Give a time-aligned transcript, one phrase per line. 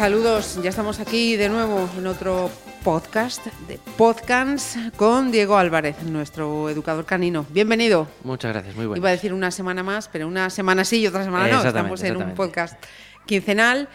[0.00, 2.50] Saludos, ya estamos aquí de nuevo en otro
[2.82, 7.44] podcast de Podcasts con Diego Álvarez, nuestro educador canino.
[7.50, 8.08] Bienvenido.
[8.24, 8.98] Muchas gracias, muy bueno.
[8.98, 11.62] Iba a decir una semana más, pero una semana sí y otra semana no.
[11.62, 12.82] Estamos en un podcast
[13.26, 13.90] quincenal.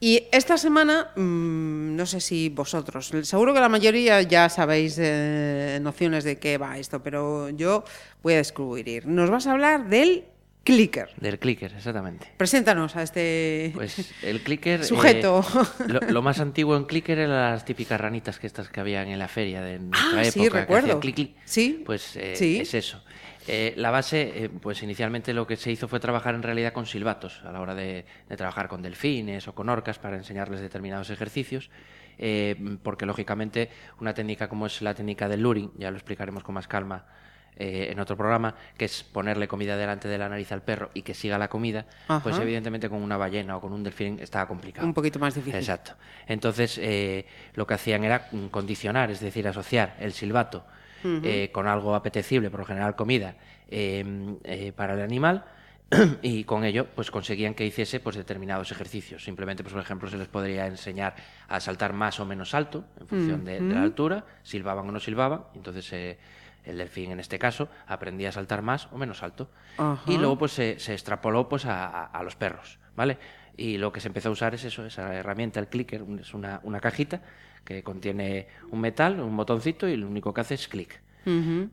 [0.00, 5.78] Y esta semana, mm, no sé si vosotros, seguro que la mayoría ya sabéis eh,
[5.82, 7.84] nociones de qué va esto, pero yo
[8.22, 9.06] voy a descubrir.
[9.06, 10.24] Nos vas a hablar del
[10.64, 11.08] clicker.
[11.16, 12.32] Del clicker, exactamente.
[12.36, 14.80] Preséntanos a este Pues el clicker...
[14.82, 15.44] eh, sujeto.
[15.86, 19.18] lo, lo más antiguo en clicker eran las típicas ranitas que estas que habían en
[19.18, 20.30] la feria de nuestra Ah, época.
[20.32, 21.00] sí, recuerdo.
[21.00, 21.36] clic, clic.
[21.44, 22.60] Sí, Pues eh, sí.
[22.60, 23.02] es eso.
[23.48, 26.86] Eh, la base, eh, pues inicialmente lo que se hizo fue trabajar en realidad con
[26.86, 31.08] silbatos, a la hora de, de trabajar con delfines o con orcas para enseñarles determinados
[31.10, 31.70] ejercicios,
[32.18, 36.54] eh, porque lógicamente una técnica como es la técnica del luring, ya lo explicaremos con
[36.54, 37.06] más calma
[37.56, 41.02] eh, en otro programa, que es ponerle comida delante de la nariz al perro y
[41.02, 41.86] que siga la comida,
[42.22, 44.86] pues evidentemente con una ballena o con un delfín estaba complicado.
[44.86, 45.58] Un poquito más difícil.
[45.58, 45.92] Exacto.
[46.26, 50.64] Entonces, eh, lo que hacían era mm, condicionar, es decir, asociar el silbato
[51.04, 53.34] eh, con algo apetecible, por lo general comida,
[53.68, 54.04] eh,
[54.44, 55.44] eh, para el animal.
[56.22, 59.24] Y con ello, pues conseguían que hiciese pues, determinados ejercicios.
[59.24, 61.16] Simplemente, pues, por ejemplo, se les podría enseñar
[61.48, 65.00] a saltar más o menos alto en función de, de la altura, silbaban o no
[65.00, 65.42] silbaban.
[65.54, 66.18] Entonces, eh,
[66.64, 69.50] el delfín, en este caso, aprendía a saltar más o menos alto.
[69.78, 70.02] Ajá.
[70.10, 73.18] Y luego, pues, se, se extrapoló pues, a, a- a los perros, ¿vale?
[73.56, 76.60] Y lo que se empezó a usar es eso, esa herramienta, el clicker, es una,
[76.62, 77.20] una cajita
[77.64, 81.00] que contiene un metal, un botoncito, y lo único que hace es clic.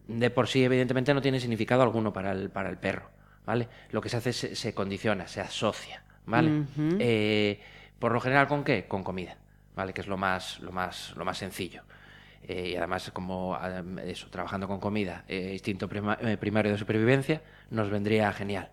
[0.07, 3.09] De por sí, evidentemente, no tiene significado alguno para el, para el perro,
[3.45, 3.69] ¿vale?
[3.91, 6.49] Lo que se hace es se, se condiciona, se asocia, ¿vale?
[6.99, 7.61] Eh,
[7.99, 8.85] por lo general, ¿con qué?
[8.87, 9.37] Con comida,
[9.75, 9.93] ¿vale?
[9.93, 11.83] Que es lo más, lo más, lo más sencillo.
[12.43, 13.57] Eh, y además, como
[14.05, 18.69] eso, trabajando con comida, eh, instinto prima- eh, primario de supervivencia, nos vendría genial.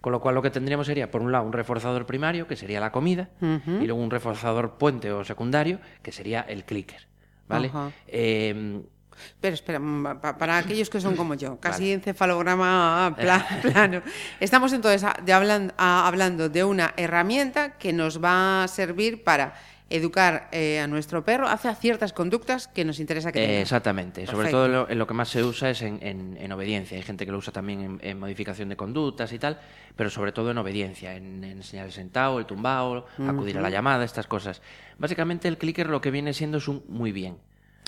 [0.00, 2.80] Con lo cual lo que tendríamos sería, por un lado, un reforzador primario, que sería
[2.80, 7.06] la comida, y luego un reforzador puente o secundario, que sería el clicker.
[7.48, 7.68] ¿Vale?
[7.68, 7.90] Ajá.
[8.08, 8.82] Eh,
[9.14, 14.02] Espera, espera, mm, pa- para aquellos que son como yo, casi encefalograma pla- plano.
[14.40, 19.22] Estamos entonces a- de hablan- a- hablando de una herramienta que nos va a servir
[19.22, 19.54] para
[19.96, 23.60] educar eh, a nuestro perro hacia ciertas conductas que nos interesa que Eh, tenga.
[23.60, 24.26] exactamente.
[24.26, 26.96] Sobre todo en lo, en lo que más se usa es en, en- en obediencia.
[26.96, 29.60] Hay gente que lo usa también en, en modificación de conductas y tal,
[29.94, 33.70] pero sobre todo en obediencia, en, en enseñar el sentado, el tumbao, acudir a la
[33.70, 34.62] llamada, estas cosas.
[34.98, 37.36] Básicamente el clicker lo que viene siendo es un muy bien.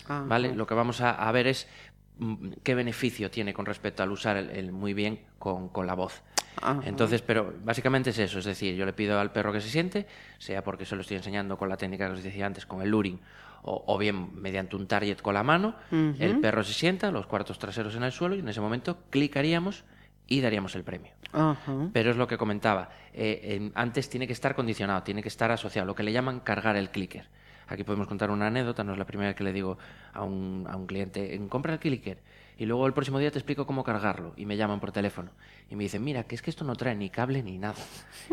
[0.04, 0.22] Ajá.
[0.26, 0.54] ¿vale?
[0.54, 1.66] Lo que vamos a, a ver es
[2.18, 5.94] mm, qué beneficio tiene con respecto al usar el, el muy bien con, con la
[5.94, 6.22] voz.
[6.62, 6.80] Ajá.
[6.84, 10.06] Entonces, pero básicamente es eso, es decir, yo le pido al perro que se siente,
[10.38, 12.90] sea porque se lo estoy enseñando con la técnica que os decía antes, con el
[12.90, 13.20] luring,
[13.62, 17.58] o, o bien mediante un target con la mano, el perro se sienta, los cuartos
[17.58, 19.84] traseros en el suelo, y en ese momento clicaríamos
[20.26, 21.12] y daríamos el premio.
[21.92, 22.90] Pero es lo que comentaba.
[23.12, 26.76] eh, antes tiene que estar condicionado, tiene que estar asociado, lo que le llaman cargar
[26.76, 27.26] el clicker.
[27.66, 29.78] Aquí podemos contar una anécdota, no es la primera vez que le digo
[30.12, 32.18] a un, a un cliente, "En, compra el clicker
[32.58, 35.30] y luego el próximo día te explico cómo cargarlo y me llaman por teléfono
[35.70, 37.74] y me dicen, mira, que es que esto no trae ni cable ni nada.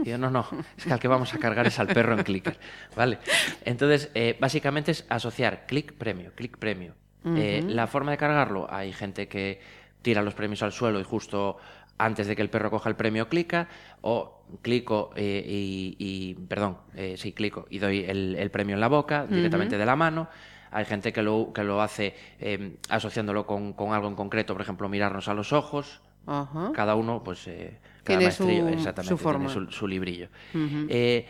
[0.03, 0.45] Y yo, no, no,
[0.77, 2.57] es que al que vamos a cargar es al perro en clicker.
[2.95, 3.17] ¿Vale?
[3.65, 6.93] Entonces, eh, básicamente es asociar clic premio, clic premio.
[7.23, 9.59] Eh, la forma de cargarlo, hay gente que
[10.01, 11.57] tira los premios al suelo y justo
[11.99, 13.67] antes de que el perro coja el premio clica
[14.01, 18.81] o clico eh, y, y- perdón, eh, sí, clico y doy el, el premio en
[18.81, 20.27] la boca directamente de la mano.
[20.71, 24.61] Hay gente que lo, que lo hace eh, asociándolo con, con algo en concreto, por
[24.61, 26.01] ejemplo, mirarnos a los ojos.
[26.25, 26.71] Ajá.
[26.73, 29.47] Cada uno, pues, eh, cada Tiene su- maestrillo, su exactamente, forma.
[29.49, 30.29] tiene su, su librillo.
[30.53, 31.25] Eh,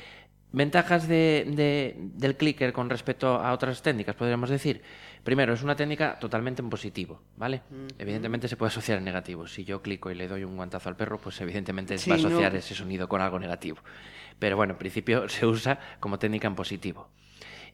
[0.54, 4.82] Ventajas de- de- del clicker con respecto a otras técnicas, podríamos decir.
[5.24, 7.62] Primero, es una técnica totalmente en positivo, ¿vale?
[7.98, 9.48] Evidentemente se puede asociar en negativo.
[9.48, 12.20] Si yo clico y le doy un guantazo al perro, pues evidentemente Sí, va a
[12.20, 12.60] asociar no.
[12.60, 13.78] ese sonido con algo negativo.
[14.40, 17.08] Pero bueno, en principio se usa como técnica en positivo.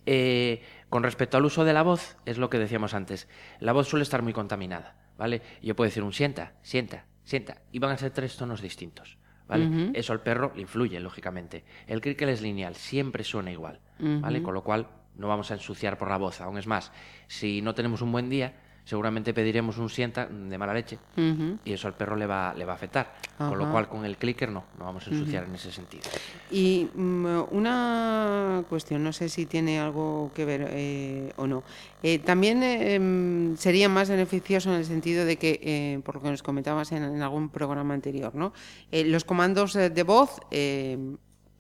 [0.08, 3.28] Eh, con respecto al uso de la voz, es lo que decíamos antes.
[3.60, 5.42] La voz suele estar muy contaminada, ¿vale?
[5.62, 9.18] Yo puedo decir un sienta, sienta, sienta, y van a ser tres tonos distintos.
[9.48, 9.92] ¿vale?
[9.94, 11.64] Eso al perro le influye, lógicamente.
[11.88, 14.42] El clicker es lineal, siempre suena igual, ¿vale?
[14.44, 16.42] Con lo cual no vamos a ensuciar por la voz.
[16.42, 16.92] Aún es más,
[17.28, 18.54] si no tenemos un buen día,
[18.88, 20.98] seguramente pediremos un sienta de mala leche
[21.66, 23.16] y eso al perro le va, le va a afectar.
[23.38, 26.04] Con lo cual con el clicker no, no vamos a ensuciar en ese sentido.
[26.50, 31.64] Y mm, una cuestión, no sé si tiene algo que ver eh, o no.
[32.02, 36.42] Eh, también eh, sería más beneficioso en el sentido de que, por lo que nos
[36.42, 38.54] comentabas en, en algún programa anterior, ¿no?
[38.92, 40.40] los comandos de voz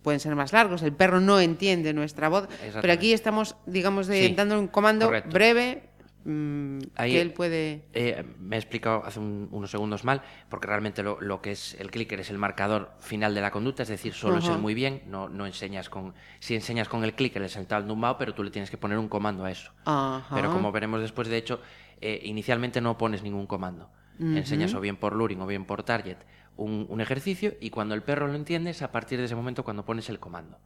[0.01, 2.47] pueden ser más largos, el perro no entiende nuestra voz,
[2.79, 5.86] pero aquí estamos, digamos, de, dando un comando breve,
[6.29, 7.85] Mm, que él puede...
[7.93, 12.19] Eh, me he explicado hace unos segundos mal, porque realmente lo, que es el clicker
[12.19, 15.29] es el marcador final de la conducta, es decir, solo es el muy bien, no,
[15.29, 16.13] no enseñas con...
[16.39, 19.07] Si enseñas con el clicker el tal numbao, pero tú le tienes que poner un
[19.07, 19.71] comando a eso.
[20.33, 21.61] Pero como veremos después, de hecho,
[22.01, 23.89] eh, inicialmente no pones ningún comando.
[24.19, 26.17] Enseñas o bien por luring o bien por target
[26.57, 29.63] un, un ejercicio y cuando el perro lo entiende es a partir de ese momento
[29.63, 30.57] cuando pones el comando.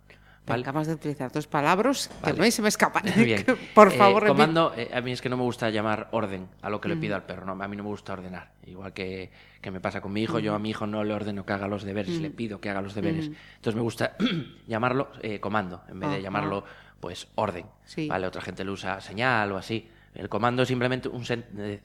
[0.48, 3.04] Acabas de utilizar dos palabras que a mí se me escapan.
[3.16, 3.46] Bien.
[3.76, 6.70] Por eh, favor, comando, eh, a mí es que no me gusta llamar orden a
[6.70, 7.46] lo que le pido al perro.
[7.46, 8.52] No, a mí no me gusta ordenar.
[8.66, 11.46] Igual que, que me pasa con mi hijo, yo a mi hijo no le ordeno
[11.46, 13.28] que haga los deberes, le pido que haga los deberes.
[13.28, 14.16] Entonces me gusta
[14.68, 16.64] llamarlo eh, comando en vez de llamarlo
[17.00, 17.66] pues orden.
[18.08, 18.28] ¿vale?
[18.28, 19.90] Otra gente lo usa señal o así.
[20.14, 21.24] El comando es simplemente un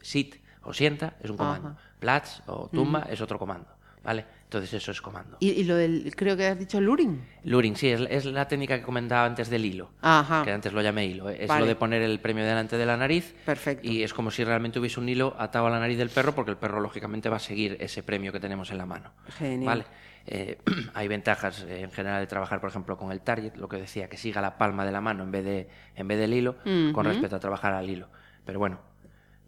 [0.00, 1.76] sit o sienta, es un comando.
[2.00, 3.69] Platz o tumba es otro comando.
[4.02, 4.25] ¿Vale?
[4.46, 5.38] Entonces eso es comando.
[5.40, 7.20] ¿Y, lo del, creo que has dicho luring?
[7.43, 9.90] Luring, sí, es, la técnica que comentaba antes del hilo.
[10.00, 10.44] Ajá.
[10.44, 11.28] Que antes lo llamé hilo.
[11.28, 13.34] Es lo de poner el premio delante de la nariz.
[13.44, 13.88] Perfecto.
[13.88, 16.52] Y es como si realmente hubiese un hilo atado a la nariz del perro, porque
[16.52, 19.12] el perro lógicamente va a seguir ese premio que tenemos en la mano.
[19.37, 19.64] Genial.
[19.66, 19.84] ¿Vale?
[20.28, 20.58] Eh,
[20.94, 24.08] hay ventajas eh, en general de trabajar, por ejemplo, con el target, lo que decía,
[24.08, 26.56] que siga la palma de la mano en vez, de, en vez del hilo,
[26.92, 28.08] con respecto a trabajar al hilo.
[28.44, 28.78] Pero bueno,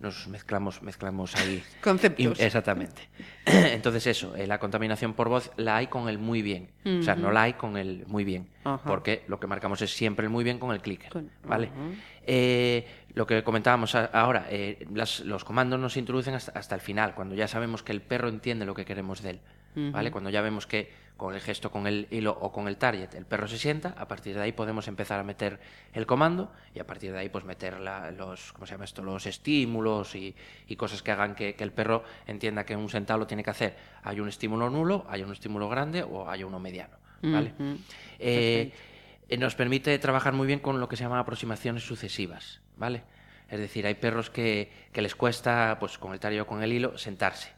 [0.00, 1.62] nos mezclamos, mezclamos ahí.
[1.82, 2.38] Conceptos.
[2.40, 3.08] exactamente.
[3.46, 6.70] Entonces eso, eh, la contaminación por voz la hay con el muy bien.
[6.84, 8.48] O sea, no la hay con el muy bien.
[8.84, 11.24] Porque lo que marcamos es siempre el muy bien con el clicker.
[11.44, 11.70] ¿Vale?
[12.26, 17.48] Eh, lo que comentábamos ahora, eh, los comandos nos introducen hasta, el final, cuando ya
[17.48, 19.40] sabemos que el perro entiende lo que queremos de él.
[19.74, 20.10] ¿Vale?
[20.10, 23.26] Cuando ya vemos que con el gesto, con el hilo o con el target, el
[23.26, 25.58] perro se sienta, a partir de ahí podemos empezar a meter
[25.92, 29.02] el comando y a partir de ahí pues meter los, ¿cómo se llama esto?
[29.02, 30.34] los estímulos y,
[30.76, 33.76] cosas que hagan que, el perro entienda que un sentado lo tiene que hacer.
[34.04, 36.96] Hay un estímulo nulo, hay un estímulo grande o hay uno mediano.
[37.20, 37.52] ¿vale?
[38.20, 38.72] Eh,
[39.28, 42.60] eh, nos permite trabajar muy bien con lo que se llama aproximaciones sucesivas.
[42.76, 43.02] ¿vale?
[43.48, 46.96] Es decir, hay perros que, les cuesta, pues con el target o con el hilo,
[46.96, 47.50] sentarse.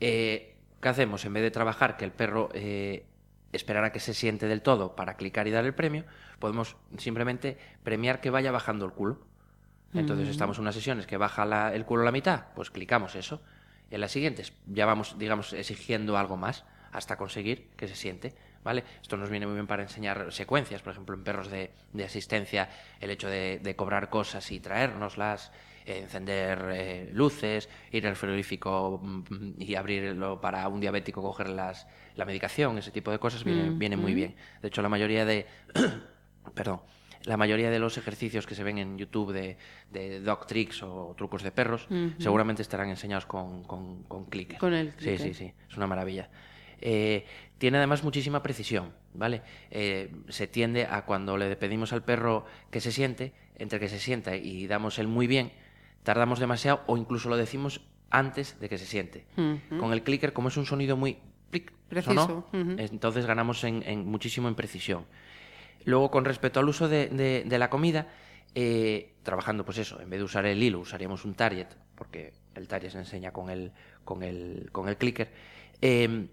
[0.00, 0.53] Eh,
[0.84, 1.24] ¿Qué hacemos?
[1.24, 3.06] En vez de trabajar que el perro eh,
[3.52, 6.04] esperara que se siente del todo para clicar y dar el premio,
[6.38, 9.16] podemos simplemente premiar que vaya bajando el culo.
[9.94, 13.40] Entonces estamos en unas sesiones que baja el culo a la mitad, pues clicamos eso.
[13.90, 18.34] Y en las siguientes ya vamos, digamos, exigiendo algo más hasta conseguir que se siente.
[18.62, 18.84] ¿Vale?
[19.00, 21.70] Esto nos viene muy bien para enseñar secuencias, por ejemplo, en perros de,
[22.04, 22.68] asistencia,
[23.00, 25.50] el hecho de, de, cobrar cosas y traérnoslas,
[25.84, 31.86] encender eh, luces, ir al frigorífico mm, y abrirlo para un diabético coger las,
[32.16, 34.16] la medicación, ese tipo de cosas viene, mm, viene muy mm.
[34.16, 34.34] bien.
[34.62, 35.46] De hecho, la mayoría de...
[36.54, 36.80] perdón.
[37.24, 39.56] La mayoría de los ejercicios que se ven en YouTube de,
[39.90, 41.88] de dog tricks o trucos de perros
[42.18, 44.58] seguramente estarán enseñados con, con, con clicker.
[44.58, 45.54] Con el Sí, sí, sí.
[45.66, 46.28] Es una maravilla.
[46.86, 47.24] Eh,
[47.56, 49.40] tiene además muchísima precisión, ¿vale?
[49.70, 53.98] Eh, se tiende a cuando le pedimos al perro que se siente, entre que se
[53.98, 55.50] sienta y damos el muy bien,
[56.04, 57.80] tardamos demasiado o incluso lo decimos
[58.10, 59.26] antes de que se siente.
[59.80, 61.18] Con el clicker, como es un sonido muy
[61.88, 65.06] preciso, entonces ganamos en, muchísimo en precisión.
[65.84, 68.06] Luego, con respecto al uso de, la comida,
[68.54, 72.68] eh, trabajando, pues eso, en vez de usar el hilo, usaríamos un target, porque el
[72.68, 73.72] target se enseña con el,
[74.04, 75.32] con el, con el clicker.
[75.80, 76.28] Eh,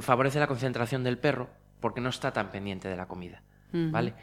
[0.00, 1.48] favorece la concentración del perro
[1.80, 3.42] porque no está tan pendiente de la comida.
[3.72, 4.14] ¿Vale?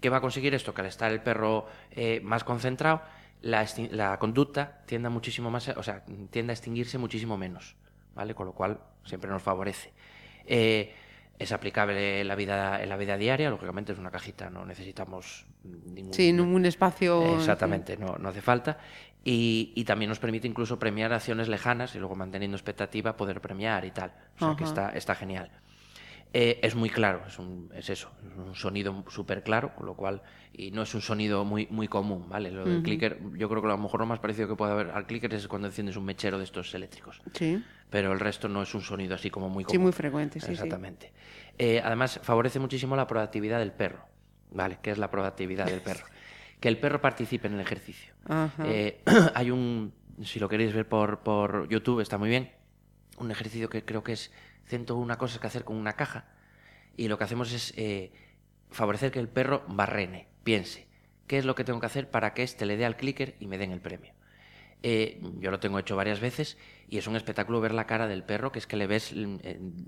[0.00, 0.72] ¿Qué va a conseguir esto?
[0.72, 3.02] Que al estar el perro eh, más concentrado,
[3.42, 7.76] la, conducta tiende a muchísimo más, o sea, tiende a extinguirse muchísimo menos,
[8.14, 8.34] ¿vale?
[8.34, 9.92] Con lo cual siempre nos favorece.
[10.46, 10.94] Eh,
[11.38, 15.44] es aplicable en la vida en la vida diaria, lógicamente es una cajita, no necesitamos
[15.64, 17.36] ningún, sí, ningún espacio.
[17.36, 18.78] Exactamente, no, no hace falta.
[19.28, 23.90] Y, también nos permite incluso premiar acciones lejanas y luego manteniendo expectativa poder premiar y
[23.90, 24.12] tal.
[24.36, 25.50] O sea que está, está genial.
[26.38, 29.94] Eh, es muy claro, es, un, es eso, es un sonido súper claro, con lo
[29.94, 30.20] cual,
[30.52, 32.50] y no es un sonido muy, muy común, ¿vale?
[32.50, 34.90] Lo del clicker, yo creo que a lo mejor lo más parecido que puede haber
[34.90, 37.22] al clicker es cuando enciendes un mechero de estos eléctricos.
[37.32, 37.64] Sí.
[37.88, 39.72] Pero el resto no es un sonido así como muy común.
[39.72, 40.52] Sí, muy frecuente, sí.
[40.52, 41.10] Exactamente.
[41.56, 44.04] Eh, además, favorece muchísimo la proactividad del perro,
[44.50, 44.76] ¿vale?
[44.82, 46.04] ¿Qué es la proactividad del perro?
[46.60, 48.12] que el perro participe en el ejercicio.
[48.62, 49.00] Eh,
[49.34, 49.90] hay un,
[50.22, 52.50] si lo queréis ver por, por YouTube, está muy bien
[53.18, 54.32] un ejercicio que creo que es
[54.66, 56.26] 101 cosas que hacer con una caja
[56.96, 58.12] y lo que hacemos es eh,
[58.70, 60.86] favorecer que el perro barrene, piense,
[61.26, 63.46] ¿qué es lo que tengo que hacer para que éste le dé al clicker y
[63.46, 64.15] me den el premio?
[64.88, 66.56] Eh, yo lo tengo hecho varias veces
[66.88, 69.40] y es un espectáculo ver la cara del perro, que es que le ves el,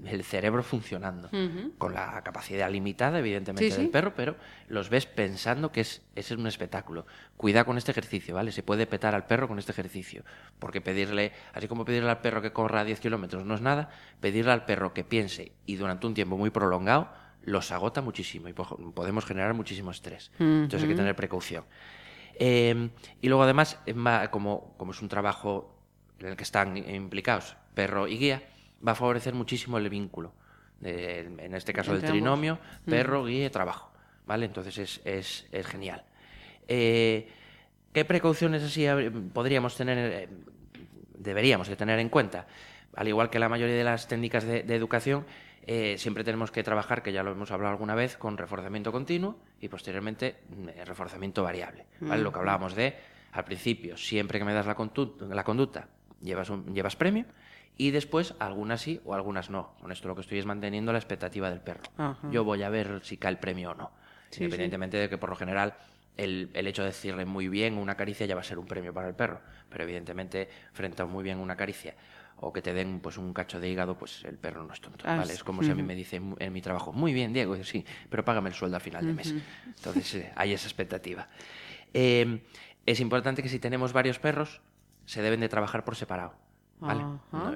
[0.05, 1.31] el cerebro funcionando,
[1.79, 3.93] con la capacidad limitada, evidentemente, Sí, del sí.
[3.93, 4.35] perro, pero
[4.67, 7.07] los ves pensando que es, ese es un espectáculo.
[7.37, 8.51] Cuida con este ejercicio, ¿vale?
[8.51, 10.25] Se puede petar al perro con este ejercicio,
[10.59, 13.91] porque pedirle, así como pedirle al perro que corra a 10 kilómetros no es nada,
[14.21, 17.09] pedirle al perro que piense y durante un tiempo muy prolongado
[17.45, 20.33] los agota muchísimo y po- podemos generar muchísimo estrés.
[20.41, 21.65] Entonces hay que tener precaución.
[22.41, 22.91] Eh,
[23.21, 23.79] y luego además,
[24.31, 25.75] como, como es un trabajo
[26.21, 28.43] en el que están implicados perro y guía,
[28.87, 30.33] va a favorecer muchísimo el vínculo.
[30.81, 33.91] de- en este caso del trinomio, perro, guía y trabajo.
[34.27, 34.47] ¿Vale?
[34.47, 36.05] Entonces es, es- es genial.
[36.69, 37.29] Eh,
[37.93, 38.87] ¿Qué precauciones así
[39.33, 40.29] podríamos tener, eh,
[41.17, 42.47] deberíamos de tener en cuenta?
[42.95, 45.27] Al igual que la mayoría de las técnicas de, de educación,
[45.71, 49.39] eh, siempre tenemos que trabajar, que ya lo hemos hablado alguna vez, con reforzamiento continuo
[49.61, 51.85] y posteriormente mm, eh, reforzamiento variable.
[52.01, 52.23] ¿vale?
[52.23, 52.97] Lo que hablábamos de,
[53.33, 54.75] al principio, siempre que me das la,
[55.29, 55.89] la conducta,
[56.23, 57.27] llevas, un- llevas premio,
[57.77, 59.75] y después algunas sí o algunas no.
[59.81, 61.83] Con esto lo que estoy es manteniendo la expectativa del perro.
[61.99, 62.29] Ajá.
[62.31, 63.91] Yo voy a ver si cae el premio o no.
[64.31, 65.75] Sí, Independientemente de que por lo general
[66.17, 68.93] el, el hecho de decirle muy bien una caricia ya va a ser un premio
[68.93, 69.41] para el perro.
[69.69, 71.95] Pero evidentemente, frente a muy bien una caricia
[72.41, 75.05] o que te den pues un cacho de hígado, pues el perro no es tonto.
[75.07, 75.33] Ah, ¿vale?
[75.33, 77.65] Es como si a mí me dicen en mi trabajo, muy bien, Diego, y yo,
[77.65, 79.35] sí, pero págame el sueldo a final de mes.
[79.67, 81.29] Entonces eh, hay esa expectativa.
[81.93, 82.43] Eh,
[82.87, 84.61] es importante que si tenemos varios perros,
[85.05, 86.35] se deben de trabajar por separado.
[86.81, 87.05] ¿vale?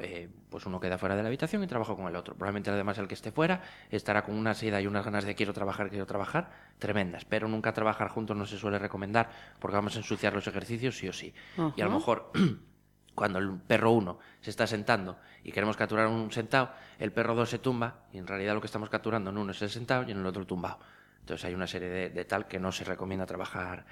[0.03, 2.35] Eh, pues uno queda fuera de la habitación y trabaja con el otro.
[2.35, 5.53] Probablemente además el que esté fuera estará con una sida y unas ganas de quiero
[5.53, 7.25] trabajar, quiero trabajar, tremendas.
[7.25, 11.09] Pero nunca trabajar juntos no se suele recomendar porque vamos a ensuciar los ejercicios sí
[11.09, 11.33] o sí.
[11.77, 12.33] Y a lo mejor
[13.15, 17.49] cuando el perro 1 se está sentando y queremos capturar un sentado, el perro 2
[17.49, 20.13] se tumba y en realidad lo que estamos capturando en uno es el sentado y
[20.13, 20.79] en el otro el tumbado.
[21.21, 23.85] Entonces hay una serie de, de tal que no se recomienda trabajar.
[23.85, 23.87] Más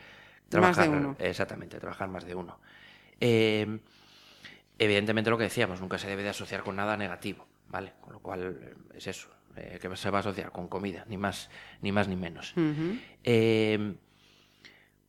[0.44, 1.16] de trabajar uno.
[1.18, 2.58] Exactamente, trabajar más de uno.
[3.20, 3.78] Eh,
[4.78, 7.92] evidentemente lo que decíamos, nunca se debe de asociar con nada negativo, ¿vale?
[8.00, 11.18] Con lo cual eh, es eso, eh, que se va a asociar con comida, ni
[11.18, 11.50] más
[11.82, 12.54] ni, más, ni menos.
[13.22, 13.94] Eh,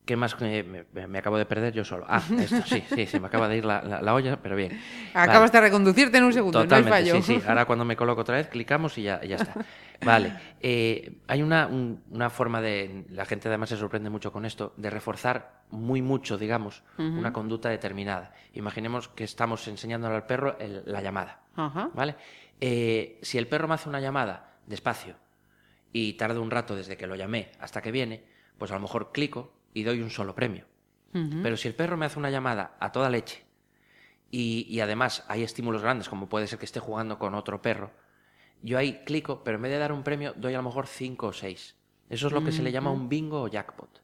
[0.06, 0.64] ¿Qué más me,
[1.08, 2.06] me acabo de perder yo solo?
[2.10, 4.82] Ah, esto, sí, sí, se me acaba de ir la, la- la olla, pero bien.
[5.14, 5.62] Acabas Vale.
[5.62, 7.22] de reconducirte en un segundo, Totalmente, no hay fallo.
[7.24, 7.48] sí, sí.
[7.48, 9.54] Ahora cuando me coloco otra vez, clicamos y ya, ya está.
[10.04, 10.34] Vale.
[10.60, 14.74] Eh, hay una, un- una forma de, la gente además se sorprende mucho con esto,
[14.76, 18.34] de reforzar muy mucho, digamos, una conducta determinada.
[18.54, 21.42] Imaginemos que estamos enseñándole al perro el- la llamada.
[21.56, 21.92] Ajá.
[21.94, 22.16] ¿Vale?
[22.60, 25.16] Eh, si el perro me hace una llamada despacio
[25.94, 28.24] y tarda un rato desde que lo llamé hasta que viene,
[28.58, 30.66] pues a lo mejor clico y doy un solo premio.
[31.44, 33.44] Pero si el perro me hace una llamada a toda leche
[34.30, 37.92] y, y además hay estímulos grandes, como puede ser que esté jugando con otro perro,
[38.62, 41.28] yo ahí clico, pero en vez de dar un premio, doy a lo mejor cinco
[41.28, 41.76] o seis.
[42.10, 44.02] Eso es lo que se le llama un bingo o jackpot.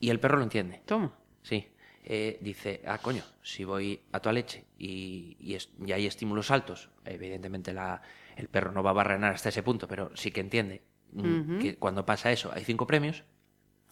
[0.00, 0.82] Y el perro lo entiende.
[0.84, 1.12] Toma.
[1.42, 1.66] Sí.
[2.04, 6.50] Eh, dice, ah, coño, si voy a tu leche y, y, es- y hay estímulos
[6.50, 8.00] altos, evidentemente la,
[8.36, 11.76] el perro no va a barrenar hasta ese punto, pero sí que entiende mm, que
[11.76, 13.24] cuando pasa eso hay cinco premios,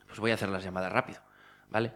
[0.07, 1.21] pues voy a hacer las llamadas rápido,
[1.71, 1.93] ¿vale?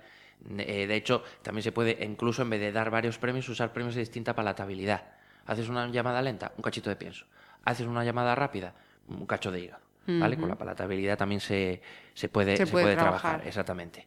[0.58, 3.94] Eh, de hecho, también se puede, incluso en vez de dar varios premios, usar premios
[3.94, 5.04] de distinta palatabilidad.
[5.46, 7.26] Haces una llamada lenta, un cachito de pienso.
[7.64, 8.74] Haces una llamada rápida,
[9.08, 10.36] un cacho de hígado, ¿vale?
[10.38, 11.82] Con la palatabilidad también se,
[12.14, 13.20] se puede, Se se puede puede trabajar.
[13.32, 14.06] trabajar, exactamente.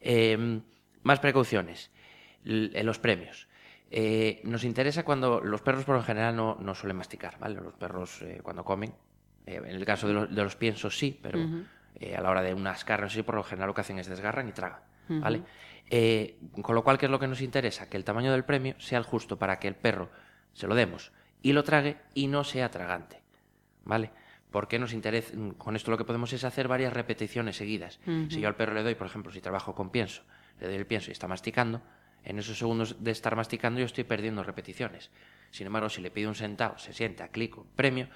[0.00, 0.60] Eh,
[1.02, 1.90] más precauciones.
[2.44, 3.46] L- en los premios.
[3.90, 7.54] Eh, nos interesa cuando los perros por lo general no, no suelen masticar, ¿vale?
[7.60, 8.92] Los perros eh, cuando comen,
[9.46, 11.38] eh, en el caso de, los- de los piensos sí, pero
[12.00, 14.06] eh, a la hora de unas carnes sí, por lo general lo que hacen es
[14.06, 15.42] desgarran y tragan, ¿vale?
[15.90, 17.88] Eh, con lo cual, ¿qué es lo que nos interesa?
[17.88, 20.10] Que el tamaño del premio sea el justo para que el perro
[20.52, 21.12] se lo demos
[21.42, 23.22] y lo trague y no sea tragante,
[23.84, 24.10] ¿vale?
[24.50, 28.00] Porque nos interesa, con esto lo que podemos es hacer varias repeticiones seguidas.
[28.28, 30.22] Si yo al perro le doy, por ejemplo, si trabajo con pienso,
[30.60, 31.82] le doy el pienso y está masticando,
[32.24, 35.10] en esos segundos de estar masticando yo estoy perdiendo repeticiones.
[35.50, 38.08] Sin embargo, si le pido un sentado, se sienta, clico, premio,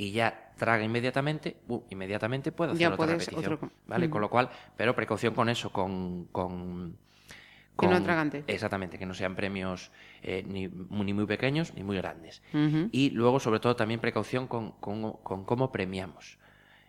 [0.00, 3.52] y ya traga inmediatamente, uh, inmediatamente puedo hacer Ya otra repetición.
[3.54, 4.08] otro- ¿Vale?
[4.08, 6.24] Con lo cual, pero precaución con eso, con...
[6.32, 6.96] con
[7.78, 8.44] Que no atragante.
[8.46, 9.90] Exactamente, que no sean premios
[10.22, 12.42] eh, ni, mu- ni muy pequeños ni muy grandes.
[12.92, 16.38] Y luego, sobre todo, también precaución con, con- con cómo premiamos.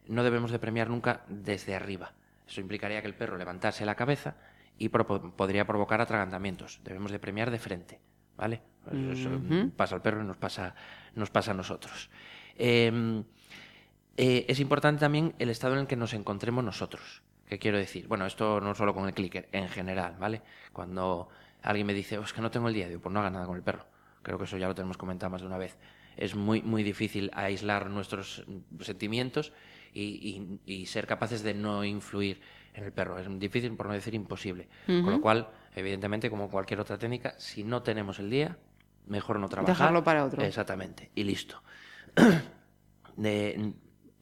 [0.08, 2.14] No debemos de premiar nunca desde arriba.
[2.48, 4.36] Eso implicaría que el perro levantase la cabeza
[4.78, 6.80] y propo- podría provocar atragantamientos.
[6.86, 8.00] Debemos de premiar de frente,
[8.38, 8.62] ¿vale?
[9.12, 9.30] Eso
[9.76, 10.76] pasa al perro y nos pasa,
[11.16, 12.10] nos pasa a nosotros.
[12.64, 13.24] Eh,
[14.18, 17.24] eh, es importante también el estado en el que nos encontremos nosotros.
[17.48, 18.08] ¿Qué quiero decir?
[18.08, 20.42] Bueno, esto no solo con el clicker, en general, ¿vale?
[20.72, 21.28] Cuando
[21.64, 23.46] alguien me dice, "Oh, es que no tengo el día, digo, pues no haga nada
[23.48, 23.86] con el perro.
[24.22, 25.76] Creo que eso ya lo tenemos comentado más de una vez.
[26.18, 28.46] Es muy, muy difícil aislar nuestros
[28.82, 29.54] sentimientos
[29.94, 32.42] y, y ser capaces de no influir
[32.74, 33.18] en el perro.
[33.18, 34.70] Es difícil, por no decir imposible.
[34.86, 38.58] Con lo cual, evidentemente, como cualquier otra técnica, si no tenemos el día,
[39.08, 39.76] mejor no trabajar.
[39.76, 40.44] Dejarlo para otro.
[40.44, 41.62] Exactamente, y listo.
[43.18, 43.74] de,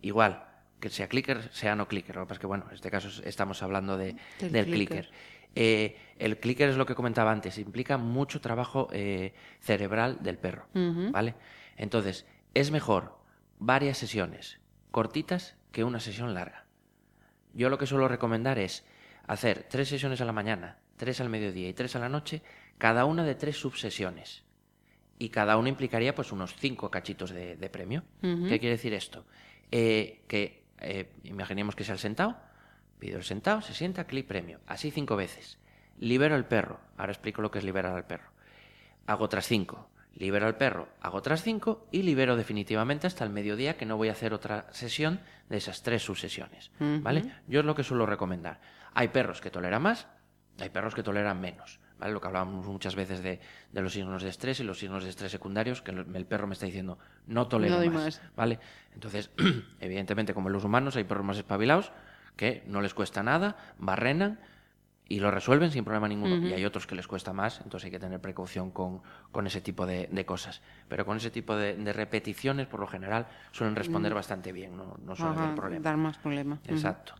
[0.02, 0.46] igual,
[0.80, 2.16] que sea clicker, sea no clicker.
[2.16, 5.10] Lo que pasa es que, bueno, en este caso estamos hablando de, del, clicker.
[5.56, 10.68] Eh, el clicker es lo que comentaba antes, implica mucho trabajo eh, cerebral del perro,
[11.12, 11.36] ¿vale?
[11.76, 13.18] Entonces, es mejor
[13.58, 14.60] varias sesiones
[14.92, 16.66] cortitas que una sesión larga.
[17.54, 18.86] Yo lo que suelo recomendar es
[19.28, 22.42] hacer tres sesiones a la mañana, tres al mediodía y tres a la noche,
[22.78, 24.44] cada una de tres subsesiones.
[25.20, 28.04] Y cada una implicaría pues unos cinco cachitos de, premio.
[28.22, 29.26] ¿Qué quiere decir esto?
[29.72, 32.38] Eh, que eh, imaginemos que sea el sentado,
[32.98, 34.60] pido el sentado, se sienta, clic premio.
[34.66, 35.60] Así cinco veces.
[36.00, 36.80] Libero el perro.
[36.98, 38.32] Ahora explico lo que es liberar al perro.
[39.06, 39.90] Hago otras cinco.
[40.16, 44.10] Libero al perro, hago otras cinco y libero definitivamente hasta el mediodía que no voy
[44.10, 46.72] a hacer otra sesión de esas tres subsesiones.
[46.80, 47.32] ¿Vale?
[47.48, 48.60] Yo es lo que suelo recomendar.
[48.94, 50.08] Hay perros que toleran más,
[50.60, 51.80] hay perros que toleran menos.
[52.00, 52.14] ¿Vale?
[52.14, 53.40] Lo que hablábamos muchas veces de,
[53.74, 56.66] los signos de estrés y los signos de estrés secundarios, que el, perro me está
[56.66, 58.60] diciendo, no tolero más, ¿Vale?
[58.94, 59.32] Entonces,
[59.80, 61.92] evidentemente, como en los humanos, hay perros más espabilados
[62.36, 64.40] que no les cuesta nada, barrenan,
[65.10, 66.48] y lo resuelven sin problema ninguno.
[66.48, 69.02] Y hay otros que les cuesta más, entonces hay que tener precaución con,
[69.32, 70.62] con ese tipo de, cosas.
[70.88, 75.16] Pero con ese tipo de, repeticiones, por lo general, suelen responder bastante bien, no, no
[75.16, 75.84] suelen haber problema.
[75.84, 76.60] Dar más problema.
[76.68, 77.16] Exacto.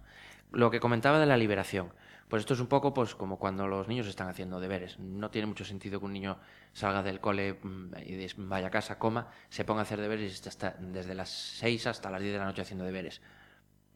[0.52, 1.92] Lo que comentaba de la liberación.
[2.30, 5.00] Pues esto es un poco pues como cuando los niños están haciendo deberes.
[5.00, 6.38] No tiene mucho sentido que un niño
[6.74, 10.92] salga del cole mm, y vaya a casa, coma, se ponga a hacer deberes y
[10.92, 13.20] desde las 6 hasta las 10 de la noche haciendo deberes.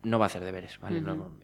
[0.01, 1.01] No va a hacer deberes, ¿vale?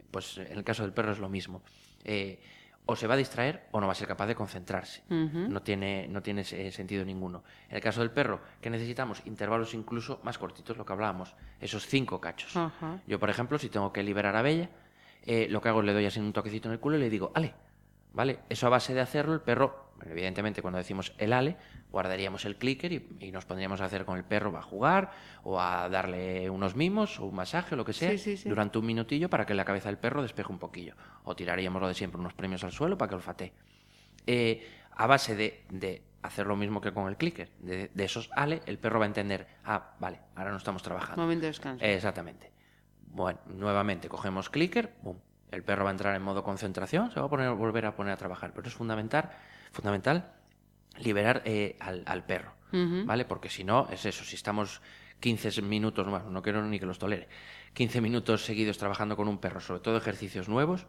[0.10, 1.62] pues en el caso del perro es lo mismo.
[2.04, 2.42] Eh,
[2.88, 5.04] o se va a distraer o no va a ser capaz de concentrarse.
[5.10, 7.44] No tiene, no tiene sentido ninguno.
[7.70, 11.86] En el caso del perro, que necesitamos intervalos incluso más cortitos, lo que hablábamos, esos
[11.86, 12.58] cinco cachos.
[13.06, 14.72] Yo, por ejemplo, si tengo que liberar a Bella,
[15.26, 17.10] eh, lo que hago es le doy así un toquecito en el culo y le
[17.10, 17.54] digo, ale,
[18.14, 18.40] ¿vale?
[18.50, 21.58] Eso a base de hacerlo, el perro, evidentemente cuando decimos el ale,
[21.92, 25.12] guardaríamos el clicker y, nos pondríamos a hacer con el perro, va a jugar
[25.44, 28.12] o a darle unos mimos o un masaje o lo que sea
[28.46, 30.96] durante un minutillo para que la cabeza del perro despeje un poquillo.
[31.24, 33.54] O tiraríamos lo de siempre, unos premios al suelo para que olfatee.
[34.28, 38.78] Eh, a base de, hacer lo mismo que con el clicker, de, esos ale, el
[38.78, 41.22] perro va a entender, ah, vale, ahora no estamos trabajando.
[41.22, 41.86] Momento de descanso.
[41.86, 42.52] exactamente.
[43.10, 44.94] Bueno, nuevamente cogemos clicker,
[45.52, 48.14] el perro va a entrar en modo concentración, se va a poner, volver a poner
[48.14, 48.54] a trabajar.
[48.54, 49.32] Pero es fundamental,
[49.72, 50.32] fundamental
[50.98, 53.26] liberar eh, al, perro, ¿vale?
[53.26, 54.82] Porque si no, es eso, si estamos
[55.20, 57.28] 15 minutos, bueno, no quiero ni que los tolere,
[57.74, 60.86] 15 minutos seguidos trabajando con un perro, sobre todo ejercicios nuevos,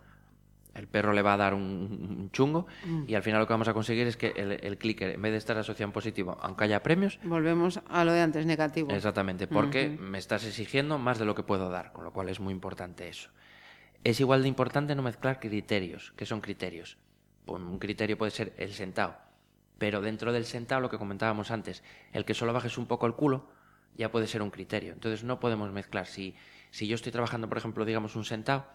[0.81, 3.05] el perro le va a dar un, chungo mm.
[3.07, 5.39] y al final lo que vamos a conseguir es que el, clicker, en vez de
[5.39, 7.19] estar asociado en positivo, aunque haya premios...
[7.23, 8.91] Volvemos a lo de antes, negativo.
[8.91, 12.41] Exactamente, porque me estás exigiendo más de lo que puedo dar, con lo cual es
[12.41, 13.31] muy importante eso.
[14.03, 16.13] Es igual de importante no mezclar criterios.
[16.17, 16.97] ¿Qué son criterios?
[17.45, 19.17] Pues un criterio puede ser el sentado,
[19.79, 23.15] pero dentro del sentado, lo que comentábamos antes, el que solo bajes un poco el
[23.15, 23.49] culo,
[23.97, 24.95] ya puede ser un criterio.
[24.95, 26.07] Entonces no podemos mezclar.
[26.07, 26.35] Si,
[26.71, 28.67] si yo estoy trabajando, por ejemplo, digamos un sentado,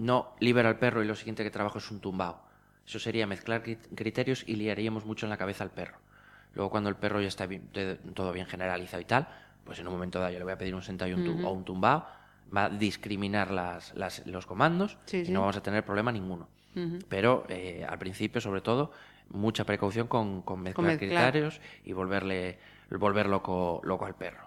[0.00, 2.40] no libera al perro y lo siguiente que trabajo es un tumbao.
[2.86, 5.98] Eso sería mezclar criterios y liaríamos mucho en la cabeza al perro.
[6.54, 7.46] Luego cuando el perro ya está
[8.14, 9.28] todo bien generalizado y tal,
[9.62, 12.06] pues en un momento dado yo le voy a pedir un sentado o un tumbao,
[12.54, 13.94] va a discriminar las,
[14.26, 16.48] los comandos y no vamos a tener problema ninguno.
[17.08, 18.92] Pero eh, al principio, sobre todo,
[19.28, 22.58] mucha precaución con, mezclar, criterios y volverle
[22.90, 24.46] volver loco, loco al perro.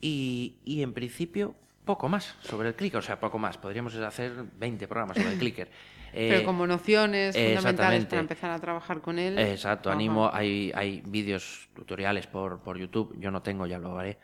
[0.00, 1.54] y, y en principio,
[1.90, 3.58] poco más sobre el clicker, o sea, poco más.
[3.58, 5.68] Podríamos hacer 20 programas sobre el clicker.
[6.12, 9.36] Pero eh, como nociones fundamentales para empezar a trabajar con él.
[9.36, 14.18] Exacto, animo, hay, hay vídeos, tutoriales por, por YouTube, yo no tengo, ya lo haré,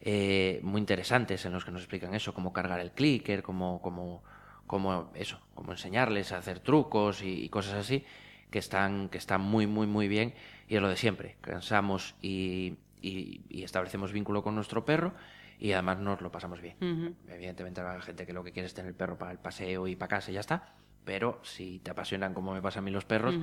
[0.00, 4.24] eh, muy interesantes en los que nos explican eso, cómo cargar el clicker, cómo, cómo,
[4.66, 8.04] cómo eso, cómo enseñarles a hacer trucos y, cosas así,
[8.50, 10.34] que están, que están muy, muy, muy bien.
[10.66, 15.12] Y es lo de siempre, cansamos y, y establecemos vínculo con nuestro perro
[15.62, 17.14] y además nos lo pasamos bien.
[17.28, 19.94] Evidentemente hay gente que lo que quiere es tener el perro para el paseo y
[19.94, 23.04] para casa y ya está, pero si te apasionan como me pasa a mí los
[23.04, 23.36] perros,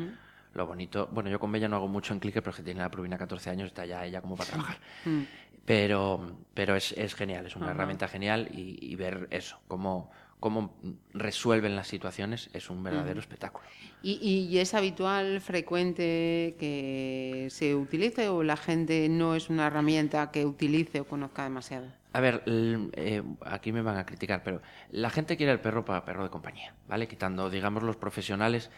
[0.53, 2.91] lo bonito, bueno, yo con Bella no hago mucho en clique, pero que tiene la
[2.91, 4.79] Provina 14 años, está ya ella como para trabajar.
[5.05, 5.21] Mm.
[5.65, 10.77] Pero, pero es, es, genial, es una herramienta genial y, ver eso, cómo, cómo
[11.13, 13.65] resuelven las situaciones es un verdadero espectáculo.
[14.03, 20.31] ¿Y, ¿Y, es habitual, frecuente que se utilice o la gente no es una herramienta
[20.31, 21.98] que utilice o conozca demasiado?
[22.11, 26.05] A ver, eh, aquí me van a criticar, pero la gente quiere el perro para
[26.05, 27.07] perro de compañía, ¿vale?
[27.07, 28.71] Quitando, digamos, los profesionales,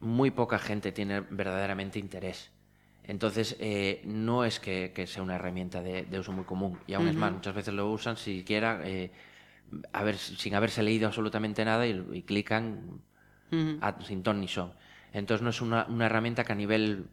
[0.00, 2.50] muy poca gente tiene verdaderamente interés
[3.04, 6.78] Entonces, eh, no es que, que sea una herramienta de, de uso muy común.
[6.88, 9.10] Y aún es más, muchas veces lo usan siquiera eh,
[9.92, 13.00] a ver, sin haberse leído absolutamente nada y, y clican
[13.80, 14.72] a- sin ton ni son.
[15.12, 17.06] Entonces, no es una, una herramienta que a nivel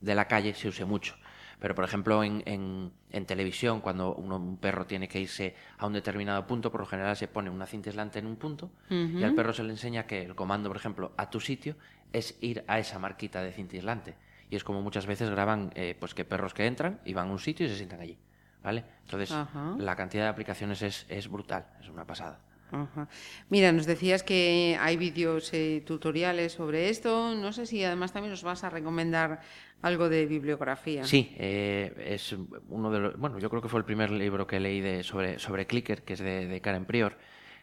[0.00, 1.16] de la calle se use mucho.
[1.60, 5.86] Pero, por ejemplo, en, en- en televisión, cuando uno- un perro tiene que irse a
[5.86, 9.22] un determinado punto, por lo general se pone una cinta aislante en un punto y
[9.24, 11.76] al perro se le enseña que el comando, por ejemplo, a tu sitio
[12.12, 14.16] es ir a esa marquita de cinta aislante.
[14.50, 17.32] Y es como muchas veces graban eh, pues que perros que entran y van a
[17.32, 18.18] un sitio y se sientan allí.
[18.62, 18.84] ¿Vale?
[19.02, 19.74] Entonces, Ajá.
[19.78, 22.38] la cantidad de aplicaciones es, es brutal, es una pasada.
[22.74, 23.08] Ajá.
[23.50, 27.34] Mira, nos decías que hay vídeos eh, tutoriales sobre esto.
[27.34, 29.40] No sé si además también nos vas a recomendar
[29.82, 31.04] algo de bibliografía.
[31.04, 32.34] Sí, eh, es
[32.68, 33.18] uno de los.
[33.18, 36.14] Bueno, yo creo que fue el primer libro que leí de, sobre, sobre clicker, que
[36.14, 37.16] es de, de Karen Prior,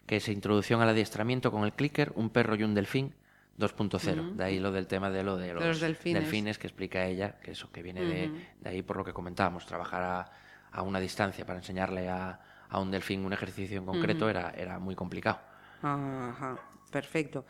[0.06, 3.14] que es Introducción al adiestramiento con el clicker, un perro y un delfín
[3.60, 4.36] 2.0.
[4.36, 6.58] De ahí lo del tema de lo de los, los delfines.
[6.58, 10.04] que explica ella, que eso que viene de, de ahí por lo que comentábamos, trabajar
[10.04, 10.32] a,
[10.72, 12.40] a una distancia para enseñarle a,
[12.72, 15.40] a un delfín un ejercicio en concreto era, era muy complicado.
[15.84, 16.58] Ajá,
[16.92, 17.46] perfecto.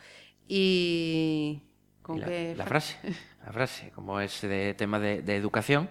[0.47, 1.61] ¿Y
[2.01, 2.97] con Y la, qué la fra- frase,
[3.45, 5.89] la frase, como es de tema de, de educación,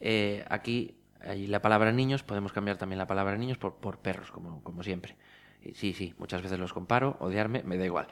[0.00, 4.30] eh, aquí hay la palabra niños, podemos cambiar también la palabra niños por, por perros,
[4.30, 5.16] como, como siempre.
[5.62, 8.06] Y sí, sí, muchas veces los comparo, odiarme, me da igual.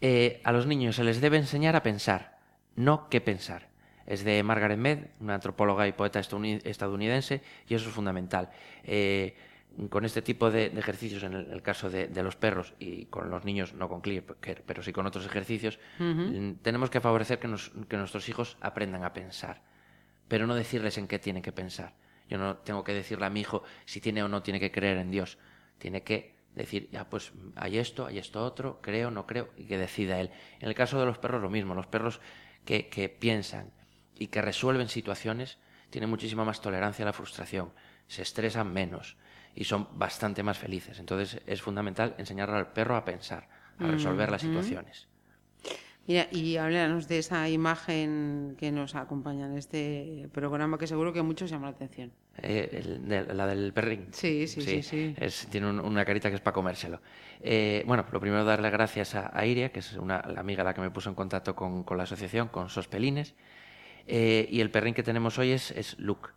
[0.00, 2.38] Eh, a los niños se les debe enseñar a pensar,
[2.74, 3.68] no qué pensar.
[4.06, 8.50] Es de Margaret Mead, una antropóloga y poeta estadouni- estadounidense, y eso es fundamental.
[8.84, 9.34] Eh,
[9.90, 13.06] con este tipo de, de ejercicios, en el, el caso de, de los perros y
[13.06, 15.78] con los niños, no con clicker, pero sí con otros ejercicios,
[16.52, 19.62] mm, tenemos que favorecer que, nos- que nuestros hijos aprendan a pensar,
[20.28, 21.94] pero no decirles en qué tienen que pensar.
[22.28, 24.96] Yo no tengo que decirle a mi hijo si tiene o no tiene que creer
[24.98, 25.38] en Dios.
[25.78, 29.76] Tiene que decir, ya pues hay esto, hay esto otro, creo, no creo, y que
[29.78, 30.30] decida él.
[30.58, 32.20] En el caso de los perros lo mismo, los perros
[32.64, 33.70] que, que piensan
[34.18, 35.58] y que resuelven situaciones
[35.90, 37.72] tienen muchísima más tolerancia a la frustración,
[38.06, 39.16] se estresan menos
[39.54, 40.98] y son bastante más felices.
[40.98, 45.08] Entonces es fundamental enseñarle al perro a pensar, a resolver las situaciones.
[46.08, 51.20] Mira, y háblanos de esa imagen que nos acompaña en este programa que seguro que
[51.22, 52.12] muchos llama la atención.
[52.42, 54.06] Eh, el de- la del perrín.
[54.12, 55.14] Sí, sí, sí, sí.
[55.18, 57.00] Es, tiene un- una carita que es para comérselo.
[57.40, 60.74] Eh, bueno, lo primero darle gracias a, a Iria, que es una, la amiga la
[60.74, 63.34] que me puso en contacto con, con la asociación, con Sospelines.
[64.06, 66.30] Eh, y el perrín que tenemos hoy es, es Luke.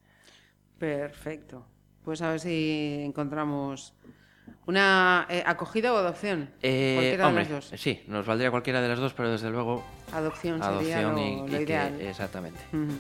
[0.78, 1.66] Perfecto.
[2.04, 3.94] Pues a ver si encontramos
[4.66, 6.50] una eh, acogida o adopción.
[6.62, 7.80] Eh, Cualquiera hombre, de las dos.
[7.80, 11.36] sí, nos valdría cualquiera de las dos, pero desde luego Adopción sería adopción lo, y,
[11.36, 12.00] lo y que- ideal.
[12.00, 12.60] exactamente.
[12.72, 12.92] Ujú.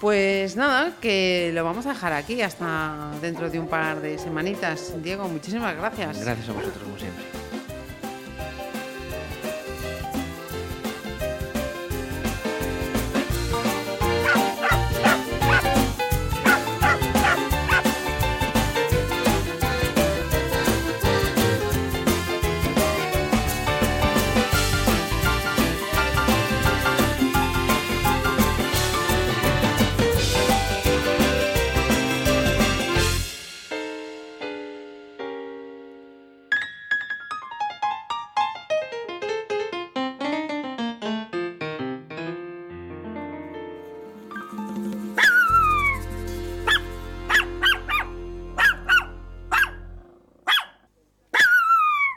[0.00, 4.92] Pues nada, que lo vamos a dejar aquí hasta dentro de un par de semanitas.
[5.02, 6.20] Diego, muchísimas gracias.
[6.20, 7.43] Gracias a vosotros, como siempre.